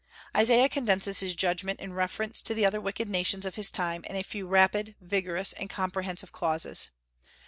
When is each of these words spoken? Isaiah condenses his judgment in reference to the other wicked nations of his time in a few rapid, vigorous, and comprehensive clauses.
Isaiah 0.35 0.67
condenses 0.67 1.19
his 1.19 1.35
judgment 1.35 1.79
in 1.79 1.93
reference 1.93 2.41
to 2.41 2.55
the 2.55 2.65
other 2.65 2.81
wicked 2.81 3.07
nations 3.07 3.45
of 3.45 3.53
his 3.53 3.69
time 3.69 4.03
in 4.05 4.15
a 4.15 4.23
few 4.23 4.47
rapid, 4.47 4.95
vigorous, 4.99 5.53
and 5.53 5.69
comprehensive 5.69 6.31
clauses. 6.31 6.89